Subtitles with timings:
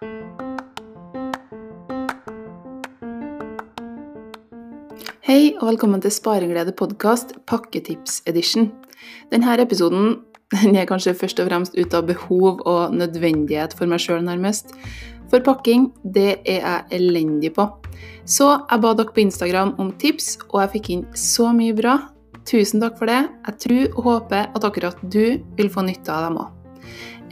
[0.00, 0.06] Hei
[5.60, 8.70] og velkommen til Spareglede podkast pakketips edition.
[9.28, 10.14] Denne episoden
[10.54, 14.72] den er kanskje først og fremst ut av behov og nødvendighet for meg sjøl, nærmest.
[15.28, 17.68] For pakking, det er jeg elendig på.
[18.24, 21.98] Så jeg ba dere på Instagram om tips, og jeg fikk inn så mye bra.
[22.48, 23.28] Tusen takk for det.
[23.28, 26.56] Jeg tror og håper at akkurat du vil få nytte av dem òg.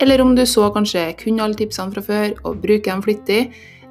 [0.01, 3.41] Eller om du så kanskje kun alle tipsene fra før og bruker dem flittig,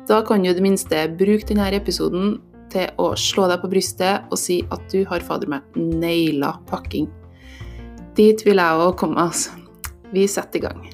[0.07, 2.37] da kan du i det minste bruke denne episoden
[2.71, 7.09] til å slå deg på brystet og si at du har fader meg naila pakking.
[8.15, 9.51] Dit vil jeg òg komme, altså.
[10.15, 10.85] Vi setter i gang.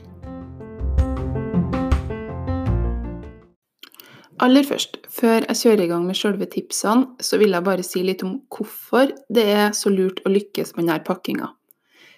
[4.41, 8.01] Aller først, før jeg kjører i gang med selve tipsene, så vil jeg bare si
[8.03, 11.53] litt om hvorfor det er så lurt å lykkes med denne pakkinga.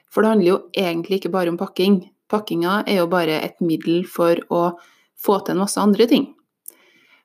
[0.08, 2.00] For det handler jo egentlig ikke bare om pakking.
[2.32, 4.64] Pakkinga er jo bare et middel for å
[5.16, 6.26] få til en masse andre ting.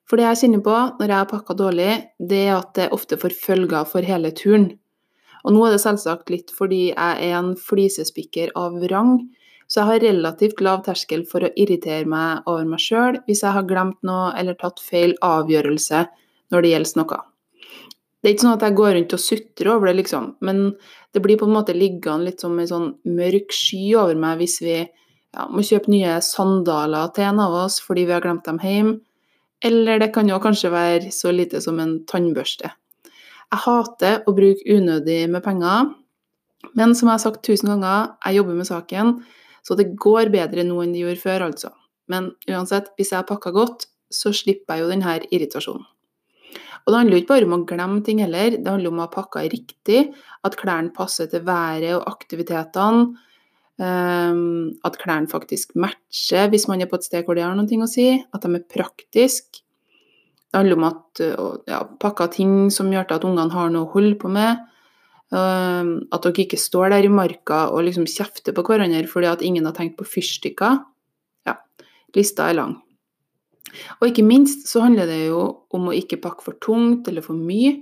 [0.09, 3.19] For det jeg kjenner på når jeg har pakka dårlig, det er at det ofte
[3.21, 4.73] får følger for hele turen.
[5.47, 9.21] Og nå er det selvsagt litt fordi jeg er en flisespikker av rang,
[9.71, 13.55] så jeg har relativt lav terskel for å irritere meg over meg sjøl hvis jeg
[13.55, 16.05] har glemt noe eller tatt feil avgjørelse
[16.51, 17.21] når det gjelder noe.
[18.21, 20.59] Det er ikke sånn at jeg går rundt og sutrer over det, liksom, men
[21.15, 24.59] det blir på en måte liggende litt som en sånn mørk sky over meg hvis
[24.61, 28.61] vi ja, må kjøpe nye sandaler til en av oss fordi vi har glemt dem
[28.61, 28.99] hjemme.
[29.65, 32.71] Eller det kan jo kanskje være så lite som en tannbørste.
[33.51, 35.91] Jeg hater å bruke unødig med penger,
[36.77, 39.15] men som jeg har sagt tusen ganger, jeg jobber med saken,
[39.67, 41.73] så det går bedre nå enn det gjorde før, altså.
[42.11, 45.85] Men uansett, hvis jeg har pakka godt, så slipper jeg jo denne irritasjonen.
[46.85, 49.13] Og det handler ikke bare om å glemme ting heller, det handler om å ha
[49.13, 50.05] pakka riktig,
[50.47, 53.11] at klærne passer til været og aktivitetene,
[53.81, 57.85] um, at klærne faktisk matcher hvis man er på et sted hvor det har noe
[57.85, 59.65] å si, at de er praktiske.
[60.51, 61.21] Det handler om at
[61.71, 64.67] ja, pakke ting som gjør at ungene har noe å holde på med.
[65.31, 69.45] Um, at dere ikke står der i marka og liksom kjefter på hverandre fordi at
[69.47, 70.81] ingen har tenkt på fyrstikker.
[71.47, 71.55] Ja,
[72.19, 72.81] lista er lang.
[74.01, 75.41] Og ikke minst så handler det jo
[75.75, 77.77] om å ikke pakke for tungt eller for mye.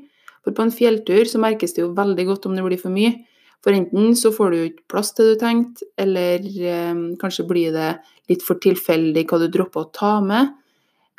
[0.45, 3.17] For på en fjelltur så merkes det jo veldig godt om det blir for mye.
[3.65, 7.75] For enten så får du ikke plass til det du tenkte, eller eh, kanskje blir
[7.75, 7.91] det
[8.31, 10.55] litt for tilfeldig hva du dropper å ta med.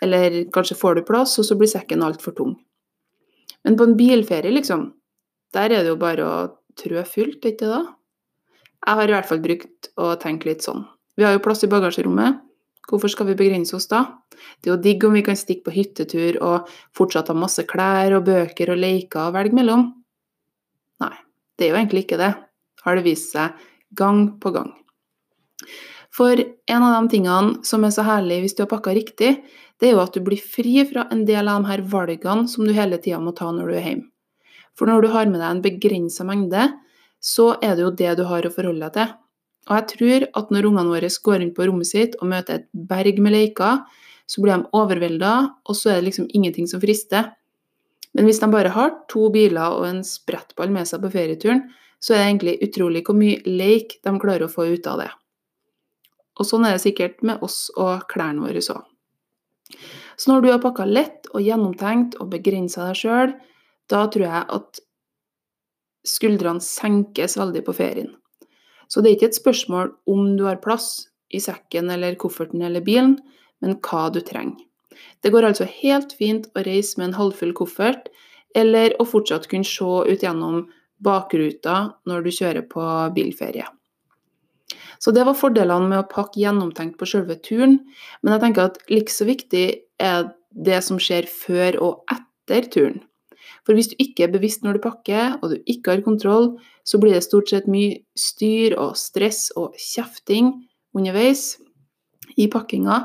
[0.02, 2.56] Eller kanskje får du plass, og så blir sekken altfor tung.
[3.68, 4.88] Men på en bilferie, liksom,
[5.54, 6.38] der er det jo bare å
[6.80, 7.82] trø fylt, ikke da?
[8.80, 10.86] Jeg har i hvert fall brukt å tenke litt sånn.
[11.20, 12.40] Vi har jo plass i bagasjerommet.
[12.90, 14.02] Hvorfor skal vi begrense oss da?
[14.60, 18.16] Det er jo digg om vi kan stikke på hyttetur og fortsatt ha masse klær
[18.18, 19.86] og bøker og leker å velge mellom.
[21.04, 21.14] Nei,
[21.58, 22.34] det er jo egentlig ikke det,
[22.84, 23.62] har det vist seg
[23.98, 24.74] gang på gang.
[26.16, 29.36] For en av de tingene som er så herlig hvis du har pakka riktig,
[29.80, 32.66] det er jo at du blir fri fra en del av de her valgene som
[32.66, 34.10] du hele tida må ta når du er hjemme.
[34.76, 36.70] For når du har med deg en begrensa mengde,
[37.20, 39.16] så er det jo det du har å forholde deg til.
[39.70, 42.70] Og jeg tror at når ungene våre går inn på rommet sitt og møter et
[42.74, 43.84] berg med leker,
[44.30, 45.34] så blir de overvelda,
[45.66, 47.32] og så er det liksom ingenting som frister.
[48.18, 51.68] Men hvis de bare har to biler og en sprettball med seg på ferieturen,
[52.02, 55.10] så er det egentlig utrolig hvor mye leik de klarer å få ut av det.
[56.40, 58.86] Og sånn er det sikkert med oss og klærne våre òg.
[60.20, 63.36] Så når du har pakka lett og gjennomtenkt og begrensa deg sjøl,
[63.92, 64.82] da tror jeg at
[66.08, 68.14] skuldrene senkes veldig på ferien.
[68.90, 72.84] Så det er ikke et spørsmål om du har plass i sekken eller kofferten eller
[72.86, 73.20] bilen,
[73.62, 74.58] men hva du trenger.
[75.24, 78.10] Det går altså helt fint å reise med en halvfull koffert,
[78.58, 80.64] eller å fortsatt kunne se ut gjennom
[81.06, 82.86] bakruta når du kjører på
[83.16, 83.68] bilferie.
[85.00, 87.78] Så det var fordelene med å pakke gjennomtenkt på selve turen,
[88.22, 89.68] men jeg tenker at like så viktig
[90.02, 93.00] er det som skjer før og etter turen.
[93.68, 96.54] For hvis du ikke er bevisst når du pakker, og du ikke har kontroll,
[96.88, 100.54] så blir det stort sett mye styr og stress og kjefting
[100.98, 101.58] underveis
[102.40, 103.04] i pakkinga,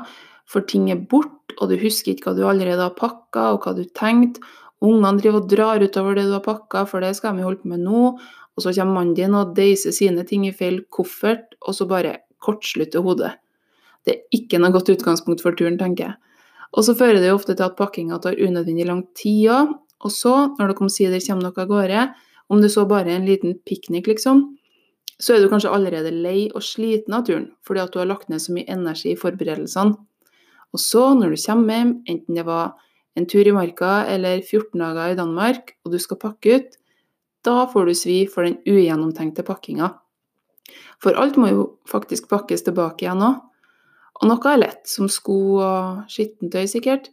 [0.49, 3.75] for ting er borte, og du husker ikke hva du allerede har pakka, og hva
[3.77, 4.43] du tenkte.
[4.83, 7.71] Ungene driver og drar utover det du har pakka, for det skal de holde på
[7.71, 8.11] med nå.
[8.55, 12.19] Og så kommer mannen din og deiser sine ting i feil koffert, og så bare
[12.43, 13.33] kortslutter hodet.
[14.05, 16.15] Det er ikke noe godt utgangspunkt for turen, tenker jeg.
[16.75, 19.73] Og så fører det jo ofte til at pakkinga tar unødvendig lang tid òg.
[20.05, 22.05] Og så, når dere omsider kommer dere av gårde,
[22.53, 24.43] om det så bare er en liten piknik, liksom,
[25.17, 28.27] så er du kanskje allerede lei og sliten av turen fordi at du har lagt
[28.29, 29.95] ned så mye energi i forberedelsene.
[30.75, 32.73] Og så, når du kommer hjem, enten det var
[33.15, 36.75] en tur i marka eller 14 dager i Danmark, og du skal pakke ut,
[37.47, 39.93] da får du svi for den ugjennomtenkte pakkinga.
[40.99, 43.39] For alt må jo faktisk pakkes tilbake igjen òg.
[44.19, 47.09] Og noe er lett, som sko og skittentøy sikkert,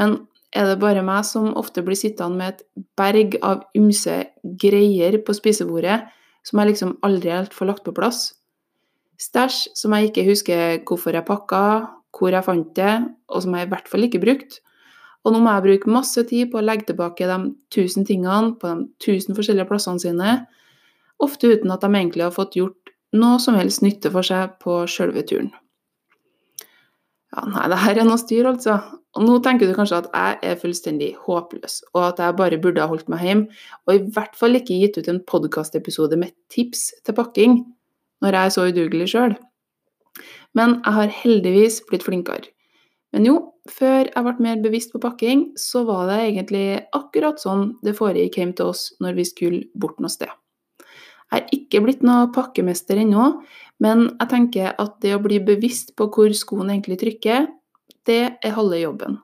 [0.00, 0.16] men
[0.50, 2.64] er det bare meg som ofte blir sittende med et
[2.98, 6.00] berg av ymse greier på spisebordet
[6.46, 8.32] som jeg liksom aldri helt får lagt på plass?
[9.20, 11.62] Stæsj som jeg ikke husker hvorfor jeg pakka,
[12.16, 12.94] hvor jeg fant det,
[13.28, 14.62] og som jeg i hvert fall ikke brukte.
[15.24, 17.38] Og nå må jeg bruke masse tid på å legge tilbake de
[17.72, 20.36] tusen tingene på de tusen forskjellige plassene sine,
[21.20, 24.80] ofte uten at de egentlig har fått gjort noe som helst nytte for seg på
[24.88, 25.50] sjølve turen.
[27.30, 28.78] Ja, nei, det her er noe styr, altså.
[29.18, 32.82] Og nå tenker du kanskje at jeg er fullstendig håpløs, og at jeg bare burde
[32.82, 36.88] ha holdt meg hjemme, og i hvert fall ikke gitt ut en podkastepisode med tips
[37.06, 37.60] til pakking,
[38.22, 39.36] når jeg er så udugelig sjøl.
[40.58, 42.50] Men jeg har heldigvis blitt flinkere.
[43.14, 43.36] Men jo,
[43.70, 48.38] før jeg ble mer bevisst på pakking, så var det egentlig akkurat sånn det foregikk
[48.38, 50.30] hjemme til oss når vi skulle bort noe sted.
[51.30, 53.26] Jeg er ikke blitt noe pakkemester ennå,
[53.80, 57.48] men jeg tenker at det å bli bevisst på hvor skoen egentlig trykker,
[58.08, 59.18] det er halve jobben.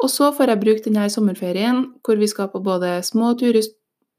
[0.00, 3.64] Og så får jeg bruke denne sommerferien hvor vi skal på både små, turer,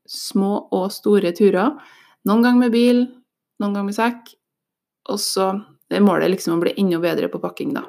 [0.05, 1.73] små og store turer.
[2.29, 3.01] Noen ganger med bil,
[3.61, 4.35] noen ganger med sekk.
[5.09, 5.49] Og så
[5.91, 7.87] er målet liksom å bli enda bedre på pakking, da.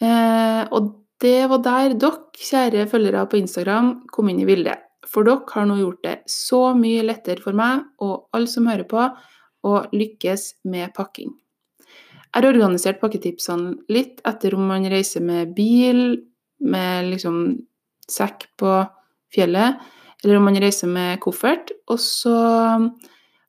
[0.00, 4.86] Eh, og det var der dere, kjære følgere på Instagram, kom inn i bildet.
[5.10, 8.86] For dere har nå gjort det så mye lettere for meg og alle som hører
[8.88, 9.08] på,
[9.66, 11.32] å lykkes med pakking.
[12.30, 16.20] Jeg har organisert pakketipsene litt etter om man reiser med bil,
[16.62, 17.40] med liksom
[18.10, 18.74] sekk på
[19.34, 19.80] fjellet,
[20.22, 21.72] eller om man reiser med koffert.
[21.90, 22.36] Og så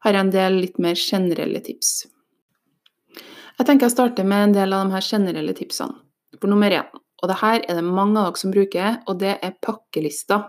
[0.01, 2.07] har jeg en del litt mer generelle tips.
[3.59, 5.99] Jeg tenker jeg starter med en del av de her generelle tipsene.
[6.39, 6.87] For nummer én,
[7.21, 10.47] og det her er det mange av dere som bruker, og det er pakkelister.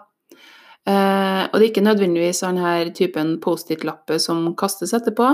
[0.88, 5.28] Eh, og det er ikke nødvendigvis denne typen Post-It-lapper som kastes etterpå,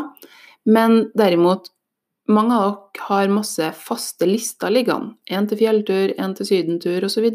[0.69, 1.71] men derimot
[2.29, 5.17] mange av dere har masse faste lister liggende.
[5.33, 7.31] En til fjelltur, en til sydentur osv.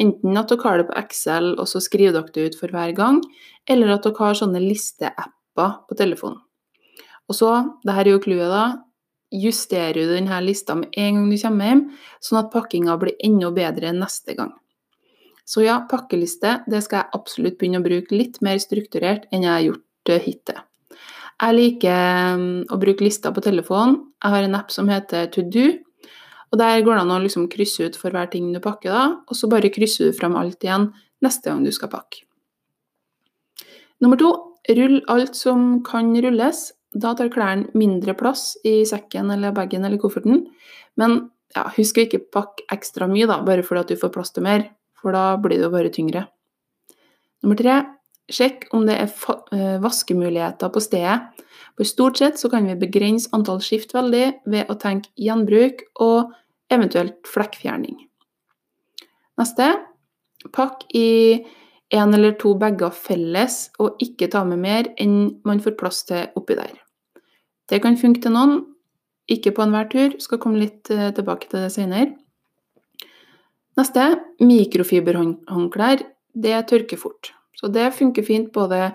[0.00, 2.96] Enten at dere har det på Excel og så skriver dere det ut for hver
[2.96, 3.20] gang,
[3.68, 6.40] eller at dere har sånne listeapper på telefonen.
[7.26, 7.50] Og så,
[7.84, 8.64] det her er jo clouet, da,
[9.34, 11.82] justerer du denne lista med en gang du kommer hjem,
[12.22, 14.54] sånn at pakkinga blir enda bedre neste gang.
[15.46, 19.52] Så ja, pakkeliste det skal jeg absolutt begynne å bruke litt mer strukturert enn jeg
[19.52, 20.62] har gjort eh, hittil.
[21.36, 23.98] Jeg liker mm, å bruke lister på telefonen.
[24.24, 25.66] Jeg har en app som heter To Do.
[26.50, 29.04] Og Der går det an å liksom krysse ut for hver ting du pakker, da,
[29.26, 30.88] og så bare krysser du frem alt igjen
[31.24, 32.22] neste gang du skal pakke.
[34.00, 34.30] Nummer to
[34.76, 40.00] rull alt som kan rulles, da tar klærne mindre plass i sekken eller bagen eller
[40.00, 40.46] kofferten.
[40.96, 41.18] Men
[41.54, 44.46] ja, husk å ikke pakke ekstra mye, da, bare fordi at du får plass til
[44.46, 44.68] mer,
[45.06, 46.24] for da blir det jo bare tyngre.
[47.44, 47.76] Nummer tre
[48.26, 49.12] sjekk om det er
[49.54, 51.44] eh, vaskemuligheter på stedet.
[51.78, 56.32] For stort sett så kan vi begrense antall skift veldig ved å tenke gjenbruk og
[56.74, 58.00] eventuelt flekkfjerning.
[59.38, 59.76] Neste
[60.56, 61.44] pakk i
[61.94, 66.26] én eller to bager felles, og ikke ta med mer enn man får plass til
[66.34, 66.74] oppi der.
[67.70, 68.64] Det kan funke til noen,
[69.30, 70.18] ikke på enhver tur.
[70.22, 72.16] Skal komme litt eh, tilbake til det senere.
[73.76, 74.06] Neste
[74.40, 76.04] mikrofiberhåndklær.
[76.36, 77.32] Det tørker fort.
[77.56, 78.90] Så det funker fint både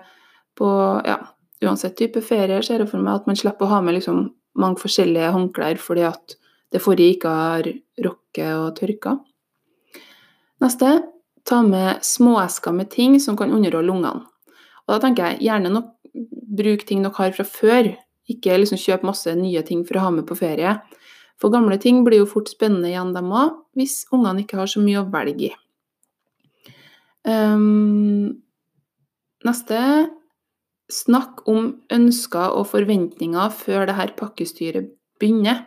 [0.58, 0.68] på
[1.06, 1.18] ja,
[1.64, 4.24] uansett type ferie, ser jeg for meg at man slipper å ha med liksom
[4.58, 6.36] mange forskjellige håndklær fordi at
[6.72, 7.68] det forrige ikke har
[8.04, 9.16] rukket og tørka.
[10.62, 10.92] Neste
[11.48, 14.26] ta med småesker med ting som kan underholde ungene.
[14.86, 15.90] Og da tenker jeg gjerne nok
[16.58, 17.92] bruk ting dere har fra før,
[18.30, 20.76] ikke liksom kjøp masse nye ting for å ha med på ferie.
[21.42, 24.82] For gamle ting blir jo fort spennende igjen, dem òg, hvis ungene ikke har så
[24.82, 25.52] mye å velge i.
[27.26, 28.42] Um,
[29.46, 29.78] neste
[30.92, 34.90] Snakk om ønsker og forventninger før det her pakkestyret
[35.22, 35.62] begynner.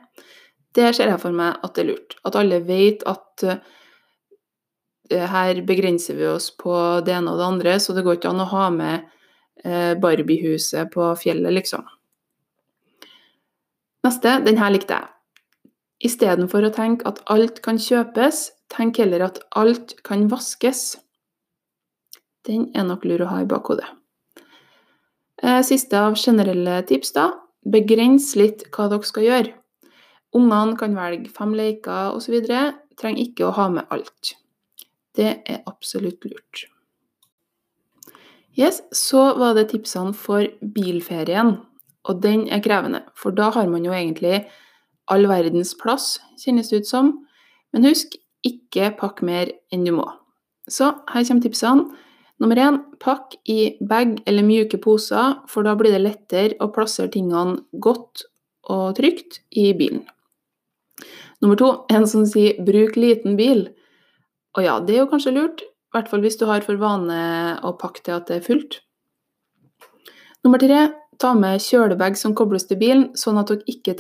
[0.75, 2.17] Det ser jeg for meg at det er lurt.
[2.27, 3.55] At alle vet at uh,
[5.31, 6.75] her begrenser vi oss på
[7.07, 9.09] det ene og det andre, så det går ikke an å ha med
[9.65, 11.89] uh, Barbiehuset på fjellet, liksom.
[14.05, 15.14] Neste, den her likte jeg.
[16.03, 20.97] Istedenfor å tenke at alt kan kjøpes, tenk heller at alt kan vaskes.
[22.45, 23.87] Den er nok lur å ha i bakhodet.
[25.41, 27.29] Eh, siste av generelle tips, da.
[27.65, 29.53] Begrens litt hva dere skal gjøre.
[30.35, 32.35] Ungene kan velge fem leker osv.
[32.95, 34.35] Trenger ikke å ha med alt.
[35.15, 36.65] Det er absolutt lurt.
[38.55, 41.57] Yes, så var det tipsene for bilferien.
[42.05, 44.45] Og den er krevende, for da har man jo egentlig
[45.11, 47.11] all verdens plass, kjennes det ut som.
[47.73, 50.07] Men husk, ikke pakk mer enn du må.
[50.69, 51.89] Så her kommer tipsene.
[52.41, 57.13] Nummer én, pakk i bag eller mjuke poser, for da blir det lettere å plassere
[57.13, 58.25] tingene godt
[58.67, 60.03] og trygt i bilen.
[61.43, 63.69] Nummer to, en som sier 'bruk liten bil'.
[64.57, 67.59] Og ja, det er jo kanskje lurt, i hvert fall hvis du har for vane
[67.63, 68.81] å pakke til at det er fullt.
[70.43, 73.95] Nummer tre, ta med kjølebag som kobles til bilen, sånn at dere ikke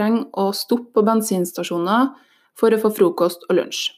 [0.00, 2.10] trenger å stoppe på bensinstasjoner
[2.58, 3.90] for å få frokost og lunsj.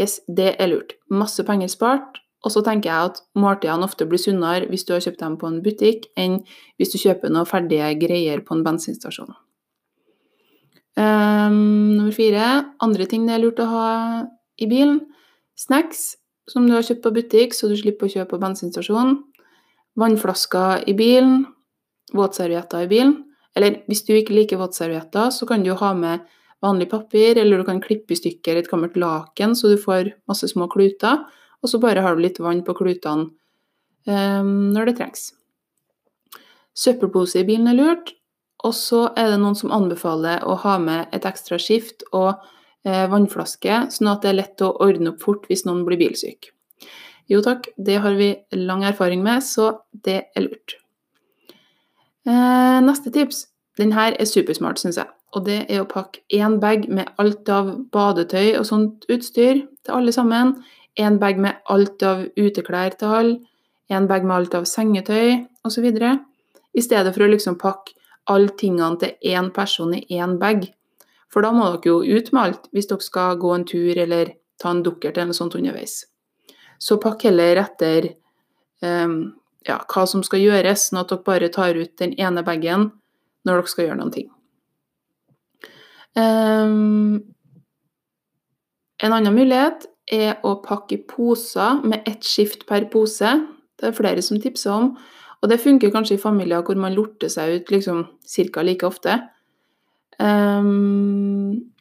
[0.00, 0.96] Yes, det er lurt.
[1.12, 2.20] Masse penger spart.
[2.40, 5.48] Og så tenker jeg at måltidene ofte blir sunnere hvis du har kjøpt dem på
[5.50, 6.38] en butikk, enn
[6.80, 9.34] hvis du kjøper noen ferdige greier på en bensinstasjon.
[10.96, 12.46] Um, nummer fire
[12.82, 13.90] andre ting det er lurt å ha
[14.60, 15.02] i bilen.
[15.60, 16.14] Snacks
[16.50, 19.18] som du har kjøpt på butikk, så du slipper å kjøpe på bensinstasjon.
[20.00, 21.44] Vannflasker i bilen.
[22.16, 23.18] Våtservietter i bilen.
[23.56, 26.26] Eller hvis du ikke liker våtservietter, så kan du ha med
[26.62, 30.48] vanlig papir, eller du kan klippe i stykker et gammelt laken så du får masse
[30.52, 31.24] små kluter,
[31.60, 33.30] og så bare har du litt vann på klutene
[34.06, 35.30] um, når det trengs.
[36.76, 38.14] Søppelpose i bilen er lurt,
[38.64, 42.34] og så er det noen som anbefaler å ha med et ekstra skift og
[42.84, 46.52] eh, vannflaske, sånn at det er lett å ordne opp fort hvis noen blir bilsyk.
[47.30, 50.76] Jo takk, det har vi lang erfaring med, så det er lurt.
[52.26, 53.46] Eh, neste tips.
[53.78, 57.48] Den her er supersmart, syns jeg og det er å pakke én bag med alt
[57.52, 60.56] av badetøy og sånt utstyr til alle sammen,
[60.98, 63.36] én bag med alt av uteklær til alle,
[63.90, 65.86] én bag med alt av sengetøy osv.,
[66.70, 67.96] i stedet for å liksom pakke
[68.30, 70.68] alle tingene til én person i én bag.
[71.30, 74.34] For da må dere jo ut med alt hvis dere skal gå en tur eller
[74.60, 76.04] ta en dukkert eller noe sånt underveis.
[76.78, 78.06] Så pakk heller etter
[78.82, 79.32] um,
[79.68, 82.90] ja, hva som skal gjøres, sånn at dere bare tar ut den ene bagen
[83.44, 84.28] når dere skal gjøre noen ting.
[86.18, 87.20] Um,
[89.00, 93.30] en annen mulighet er å pakke poser med ett skift per pose.
[93.78, 94.92] Det er flere som tipser om.
[95.40, 98.04] Og det funker kanskje i familier hvor man lorter seg ut liksom
[98.52, 98.64] ca.
[98.66, 99.16] like ofte.
[100.18, 101.72] Um,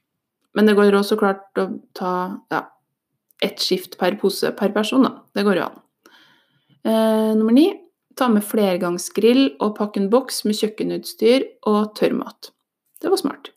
[0.55, 1.67] men det går også klart å
[1.97, 2.13] ta
[2.51, 2.63] ja,
[3.43, 5.03] ett skift per pose per person.
[5.03, 5.17] Da.
[5.35, 5.81] Det går jo an.
[6.87, 7.67] Uh, nummer ni
[8.19, 12.51] ta med flergangsgrill og pakk en boks med kjøkkenutstyr og tørrmat.
[12.99, 13.51] Det var smart.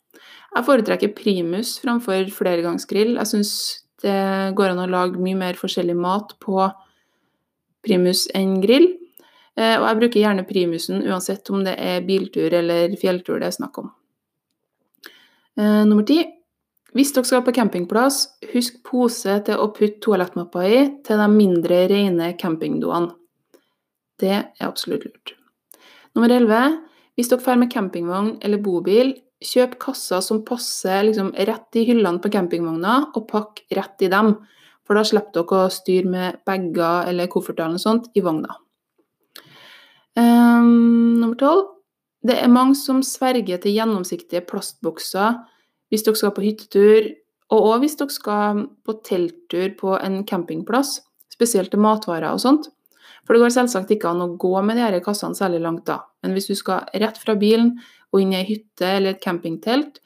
[0.53, 3.17] Jeg foretrekker primus framfor flergangsgrill.
[3.17, 3.53] Jeg syns
[4.03, 4.15] det
[4.57, 6.59] går an å lage mye mer forskjellig mat på
[7.83, 8.91] primus enn grill.
[9.57, 13.57] Eh, og jeg bruker gjerne primusen uansett om det er biltur eller fjelltur det er
[13.57, 13.91] snakk om.
[15.57, 16.21] Eh, nummer ti.
[16.93, 18.19] Hvis dere skal på campingplass,
[18.53, 23.15] husk pose til å putte toalettmappa i til de mindre rene campingdoene.
[24.21, 25.33] Det er absolutt lurt.
[26.13, 26.63] Nummer elleve.
[27.17, 32.21] Hvis dere drar med campingvogn eller bobil, Kjøp kasser som passer liksom, rett i hyllene
[32.23, 34.37] på campingvogna, og pakk rett i dem.
[34.87, 38.55] For da slipper dere å styre med bager eller kofferter eller sånt i vogna.
[40.15, 41.69] Um, nummer tolv.
[42.23, 45.41] Det er mange som sverger til gjennomsiktige plastbokser
[45.93, 47.11] hvis dere skal på hyttetur,
[47.53, 50.95] og òg hvis dere skal på telttur på en campingplass,
[51.29, 52.71] spesielt til matvarer og sånt.
[53.23, 55.99] For det går selvsagt ikke an å gå med de her kassene særlig langt da,
[56.25, 57.75] men hvis du skal rett fra bilen
[58.09, 60.01] og inn i ei hytte eller et campingtelt,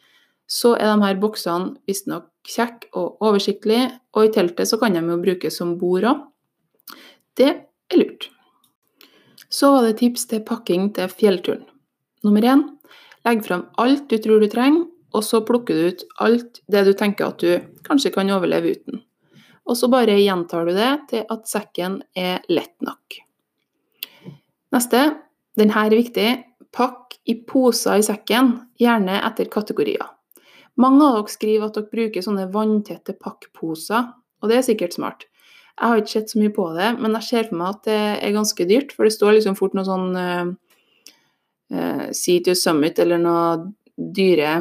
[0.48, 5.04] så er de her boksene visstnok kjekke og oversiktlige, og i teltet så kan de
[5.04, 6.22] jo brukes som bord òg.
[7.40, 8.30] Det er lurt.
[9.48, 11.64] Så var det tips til pakking til fjellturen.
[12.28, 12.64] Nummer én
[13.28, 14.86] legg fram alt du tror du trenger,
[15.16, 19.04] og så plukker du ut alt det du tenker at du kanskje kan overleve uten.
[19.68, 23.20] Og så bare gjentar du det til at sekken er lett nok.
[24.76, 25.02] Neste,
[25.60, 26.30] denne er viktig,
[26.78, 30.04] Pakk i poser i sekken, gjerne etter kategorier.
[30.78, 34.12] Mange av dere skriver at dere bruker sånne vanntette pakkposer,
[34.44, 35.26] og det er sikkert smart.
[35.78, 37.98] Jeg har ikke sett så mye på det, men jeg ser for meg at det
[38.28, 43.22] er ganske dyrt, for det står liksom fort noe sånn uh, Sea to Summit eller
[43.22, 44.60] noe dyre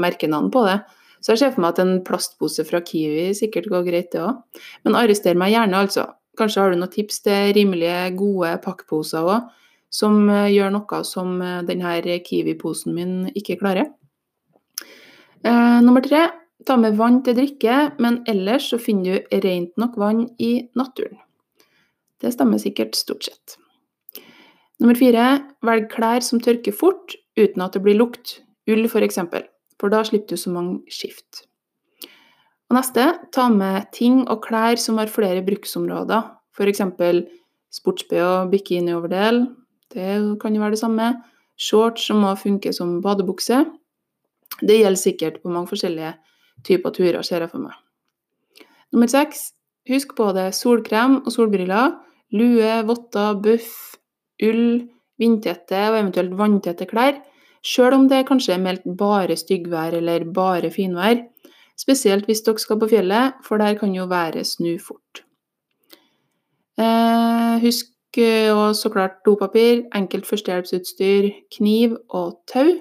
[0.00, 0.80] merkenavn på det.
[1.22, 4.62] Så jeg ser for meg at en plastpose fra Kiwi sikkert går greit, det òg.
[4.86, 6.08] Men arrester meg gjerne, altså.
[6.38, 9.50] Kanskje har du noen tips til rimelige, gode pakkposer òg
[9.92, 13.90] som eh, gjør noe som eh, denne Kiwi-posen min ikke klarer.
[15.44, 16.28] Eh, nummer tre
[16.66, 21.18] ta med vann til drikke, men ellers så finner du rent nok vann i naturen.
[22.22, 23.56] Det stemmer sikkert stort sett.
[24.80, 28.38] Nummer fire velg klær som tørker fort uten at det blir lukt.
[28.70, 29.18] Ull f.eks.,
[29.82, 31.42] for, da slipper du så mange skift.
[32.70, 36.84] Og neste ta med ting og klær som har flere bruksområder, f.eks.
[37.74, 39.42] sports-BH, bikinioverdel,
[39.92, 41.08] det kan jo være det samme.
[41.60, 43.64] Shorts som må funke som badebukse.
[44.62, 46.14] Det gjelder sikkert på mange forskjellige
[46.64, 47.76] typer turer, ser jeg for meg.
[48.92, 49.50] Nummer seks
[49.90, 51.96] husk både solkrem og solbriller,
[52.32, 53.96] lue, votter, buff,
[54.42, 54.86] ull,
[55.20, 57.18] vindtette og eventuelt vanntette klær.
[57.62, 61.20] Sjøl om det kanskje er meldt bare styggvær eller bare finvær.
[61.78, 65.22] Spesielt hvis dere skal på fjellet, for der kan jo været snu fort.
[66.78, 67.88] Eh, husk
[68.52, 72.74] og så klart dopapir, enkelt førstehjelpsutstyr, kniv og tau.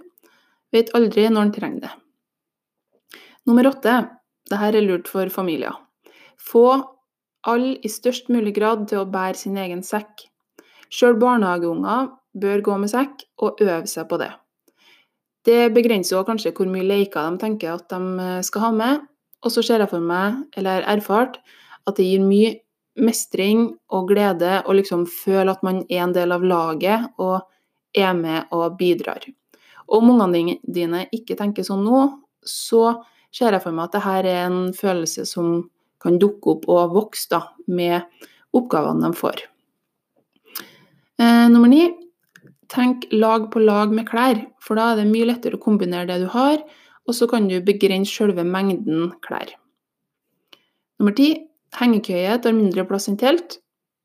[0.71, 1.91] Vet aldri når en trenger det.
[3.47, 3.95] Nummer åtte.
[4.51, 5.77] Dette er lurt for familier.
[6.35, 6.83] Få
[7.47, 10.27] alle i størst mulig grad til å bære sin egen sekk.
[10.91, 12.11] Sjøl barnehageunger
[12.41, 14.31] bør gå med sekk og øve seg på det.
[15.48, 19.07] Det begrenser også kanskje hvor mye leker de tenker at de eh, skal ha med.
[19.41, 21.39] Og så ser jeg for meg, eller erfart,
[21.89, 22.60] at det gir mye
[23.01, 27.39] mestring og glede å liksom føle at man er en del av laget og
[27.98, 29.24] er med og bidrar.
[29.89, 32.03] Og om ungene dine ikke tenker sånn nå,
[32.45, 33.01] så
[33.33, 35.63] ser jeg for meg at dette er en følelse som
[36.01, 38.05] kan dukke opp og vokse da, med
[38.57, 39.43] oppgavene de får.
[41.21, 41.86] Eh, nummer ni
[42.71, 46.21] tenk lag på lag med klær, for da er det mye lettere å kombinere det
[46.23, 46.61] du har,
[47.07, 49.55] og så kan du begrense selve mengden klær.
[51.01, 51.33] Nummer ti
[51.79, 53.59] hengekøye tar mindre plass enn telt.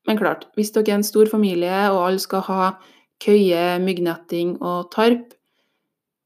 [0.07, 2.67] Men klart, hvis dere er en stor familie og alle skal ha
[3.23, 5.35] køye, myggnetting og tarp,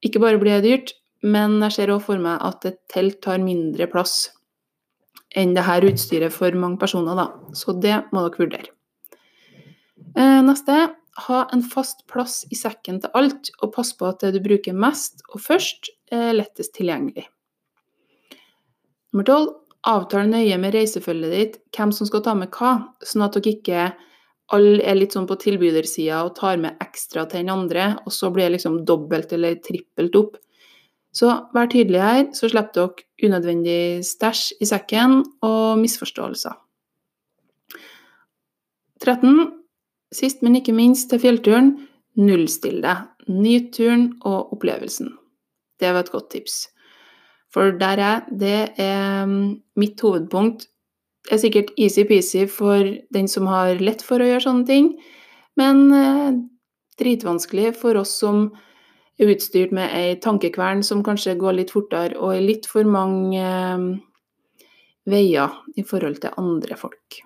[0.04, 0.92] ikke bare blir det dyrt,
[1.23, 4.30] men jeg ser òg for meg at et telt tar mindre plass
[5.37, 7.28] enn dette utstyret for mange personer, da.
[7.54, 8.73] Så det må dere vurdere.
[10.16, 10.78] Eh, neste
[11.26, 14.76] ha en fast plass i sekken til alt, og pass på at det du bruker
[14.76, 17.29] mest og først, er lettest tilgjengelig.
[19.12, 19.50] Nummer tolv
[19.87, 22.73] avtale nøye med reisefølget ditt hvem som skal ta med hva,
[23.07, 23.85] sånn at dere ikke
[24.55, 28.33] alle er litt sånn på tilbydersida og tar med ekstra til den andre, og så
[28.35, 30.40] blir det liksom dobbelt eller trippelt opp.
[31.14, 36.59] Så vær tydelig her, så slipper dere unødvendig stæsj i sekken og misforståelser.
[39.00, 39.60] 13.
[40.14, 41.75] Sist, men ikke minst til fjellturen
[42.19, 43.07] nullstill deg.
[43.31, 45.12] Nyt turen og opplevelsen.
[45.81, 46.64] Det var et godt tips.
[47.50, 50.67] For der er det er mm, mitt hovedpunkt.
[51.26, 54.92] Det er sikkert easy-peasy for den som har lett for å gjøre sånne ting,
[55.61, 56.38] men eh,
[57.01, 58.46] dritvanskelig for oss som
[59.20, 63.42] er utstyrt med ei tankekvern som kanskje går litt fortere, og er litt for mange
[63.42, 64.64] eh,
[65.11, 67.20] veier i forhold til andre folk.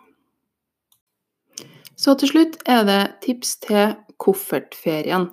[2.04, 5.30] Så til slutt er det tips til koffertferien.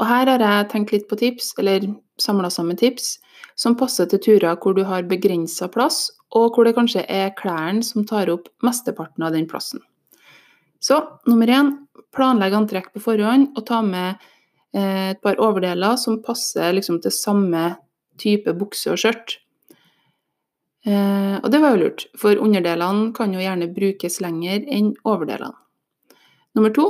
[0.00, 1.86] Og her har jeg tenkt litt på tips, eller
[2.20, 3.14] samla sammen tips,
[3.56, 7.84] som passer til turer hvor du har begrensa plass, og hvor det kanskje er klærne
[7.84, 9.80] som tar opp mesteparten av den plassen.
[10.80, 11.72] Så nummer én,
[12.16, 14.20] planlegg antrekk på forhånd, og ta med
[14.76, 17.64] eh, et par overdeler som passer liksom, til samme
[18.20, 19.38] type bukse og skjørt.
[20.84, 25.56] Eh, og det var jo lurt, for underdelene kan jo gjerne brukes lenger enn overdelene.
[26.56, 26.86] Nummer to,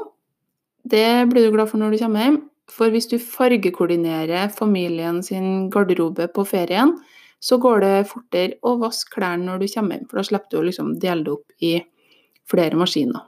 [0.88, 2.38] det blir du glad for når du kommer hjem.
[2.70, 6.94] For hvis du fargekoordinerer familien sin garderobe på ferien,
[7.40, 10.60] så går det fortere å vaske klærne når du kommer hjem, for da slipper du
[10.60, 11.72] å liksom dele det opp i
[12.50, 13.26] flere maskiner.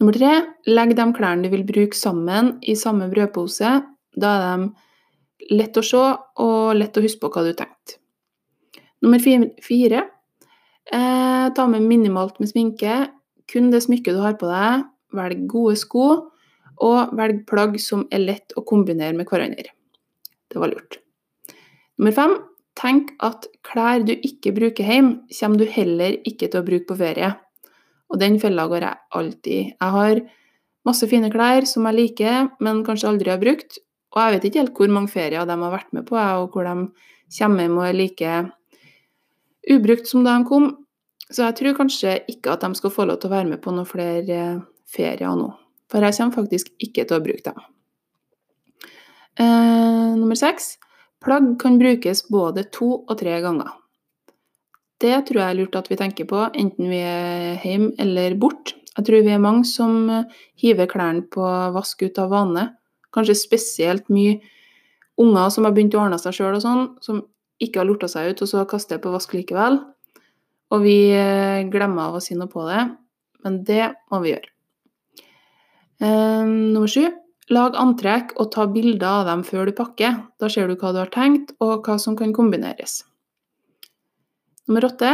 [0.00, 0.32] Nummer tre,
[0.66, 3.76] legg de klærne du vil bruke sammen i samme brødpose.
[4.18, 6.02] Da er de lett å se
[6.42, 7.98] og lett å huske på hva du tenkte.
[9.04, 10.02] Nummer fire,
[10.92, 13.10] eh, ta med minimalt med sminke.
[13.50, 14.86] Kun det smykket du har på deg.
[15.14, 16.06] Velg gode sko
[16.82, 19.70] og velg plagg som er lett å kombinere med hverandre.
[20.50, 20.98] Det var lurt.
[21.98, 22.34] Nummer fem
[22.78, 26.98] tenk at klær du ikke bruker hjemme, kommer du heller ikke til å bruke på
[26.98, 27.30] ferie.
[28.10, 29.60] Og den fella går jeg alltid.
[29.78, 30.20] Jeg har
[30.86, 33.78] masse fine klær som jeg liker, men kanskje aldri har brukt.
[34.14, 36.66] Og jeg vet ikke helt hvor mange ferier de har vært med på, og hvor
[36.66, 36.74] de
[37.38, 38.34] kommer hjem og er like
[39.70, 40.68] ubrukt som da de kom.
[41.32, 43.72] Så jeg tror kanskje ikke at de skal få lov til å være med på
[43.72, 44.40] noen flere
[44.90, 45.50] ferier nå.
[45.90, 47.64] For jeg kommer faktisk ikke til å bruke dem.
[49.40, 50.74] Eh, nummer seks
[51.24, 53.72] plagg kan brukes både to og tre ganger.
[55.00, 58.76] Det tror jeg er lurt at vi tenker på, enten vi er hjemme eller borte.
[58.94, 60.06] Jeg tror vi er mange som
[60.60, 62.68] hiver klærne på vask ut av vane.
[63.14, 64.38] Kanskje spesielt mye
[65.18, 67.24] unger som har begynt å ordne seg sjøl og sånn, som
[67.62, 69.80] ikke har lorta seg ut, og så kaster på vask likevel.
[70.74, 72.82] Og vi eh, glemmer av å si noe på det,
[73.46, 74.50] men det må vi gjøre.
[76.02, 77.04] Ehm, nummer sju
[77.52, 80.16] lag antrekk og ta bilder av dem før du pakker.
[80.40, 83.02] Da ser du hva du har tenkt, og hva som kan kombineres.
[84.68, 85.12] Nummer åtte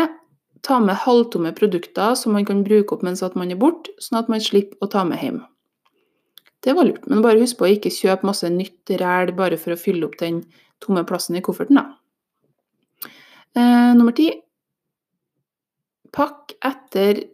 [0.62, 4.29] ta med halvtomme produkter som man kan bruke opp mens man er borte, sånn at
[4.29, 5.40] man slipper å ta med hjem.
[6.61, 9.73] Det var lurt, men bare husk på å ikke kjøpe masse nytt ræl bare for
[9.73, 10.42] å fylle opp den
[10.85, 11.81] tomme plassen i kofferten.
[11.81, 11.96] da.
[13.57, 14.31] Eh, nummer ti
[16.14, 17.25] pakk etter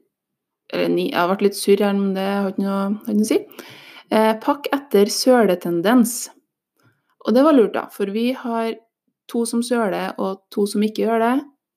[0.74, 3.38] eller jeg har vært litt surr her, men det har ikke noe, å si.
[4.10, 6.16] Eh, pakk etter søletendens.
[7.26, 8.74] Og det var lurt, da, for vi har
[9.30, 11.34] to som søler og to som ikke gjør det.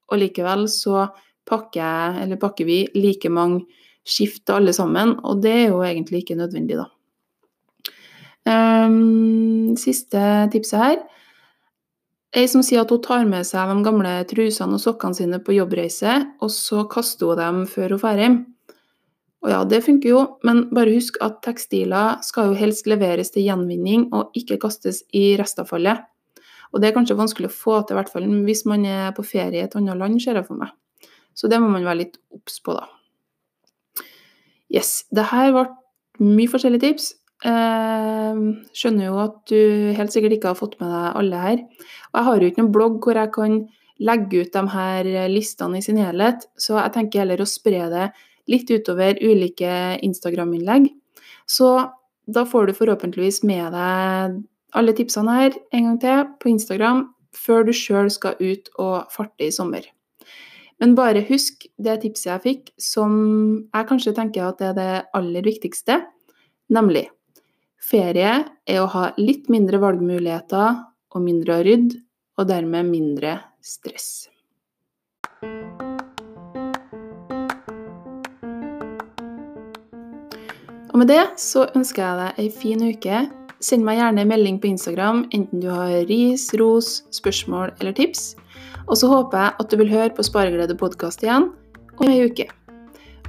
[0.10, 1.08] Og likevel så
[1.50, 3.64] pakker, jeg, eller pakker vi like mange
[4.10, 6.88] skift alle sammen, og det er jo egentlig ikke nødvendig, da.
[8.50, 10.22] Um, siste
[10.54, 11.02] tipset her.
[12.38, 15.56] Ei som sier at hun tar med seg de gamle trusene og sokkene sine på
[15.56, 18.38] jobbreise, og så kaster hun dem før hun drar hjem.
[19.40, 23.48] Og ja, det funker jo, men bare husk at tekstiler skal jo helst leveres til
[23.48, 26.04] gjenvinning og ikke kastes i restavfallet.
[26.70, 29.26] Og det er kanskje vanskelig å få til, i hvert fall hvis man er på
[29.26, 30.76] ferie i et annet land, ser jeg for meg.
[31.34, 32.86] Så det må man være litt obs på, da.
[34.70, 35.66] Yes, det her ble
[36.20, 37.14] mye forskjellige tips.
[37.48, 38.40] Eh,
[38.76, 39.60] skjønner jo at du
[39.96, 41.62] helt sikkert ikke har fått med deg alle her.
[42.12, 43.60] Og jeg har jo ikke noen blogg hvor jeg kan
[44.00, 48.10] legge ut de her listene i sin helhet, så jeg tenker heller å spre det
[48.50, 50.88] litt utover ulike Instagram-innlegg.
[51.50, 51.70] Så
[52.30, 54.40] da får du forhåpentligvis med deg
[54.78, 59.48] alle tipsene her en gang til på Instagram før du sjøl skal ut og farte
[59.48, 59.84] i sommer.
[60.80, 63.14] Men bare husk det tipset jeg fikk, som
[63.68, 66.00] jeg kanskje tenker at er det aller viktigste,
[66.72, 67.10] nemlig
[67.80, 68.34] ferie
[68.68, 70.84] er å ha litt mindre valgmuligheter
[71.16, 72.04] og mindre å rydde,
[72.40, 74.30] og dermed mindre stress.
[80.90, 83.26] Og med det så ønsker jeg deg ei fin uke.
[83.64, 88.34] Send meg gjerne en melding på Instagram, enten du har ris, ros, spørsmål eller tips.
[88.88, 91.52] Og så håper jeg at du vil høre på Spareglede podkast igjen
[92.00, 92.48] om ei uke.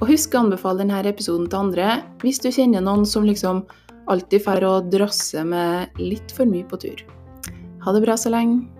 [0.00, 3.64] Og husk å anbefale denne episoden til andre hvis du kjenner noen som liksom
[4.06, 7.04] alltid får å drasse med litt for mye på tur.
[7.84, 8.79] Ha det bra så lenge.